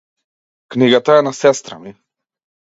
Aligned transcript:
Книгата 0.75 1.17
е 1.17 1.21
на 1.21 1.33
сестра 1.33 1.79
ми. 1.79 1.95